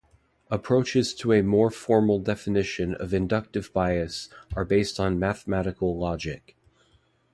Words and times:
Approaches 0.49 1.13
to 1.13 1.31
a 1.31 1.43
more 1.43 1.69
formal 1.69 2.17
definition 2.17 2.95
of 2.95 3.13
inductive 3.13 3.71
bias 3.71 4.29
are 4.55 4.65
based 4.65 4.99
on 4.99 5.19
mathematical 5.19 5.95
logic. 5.95 6.55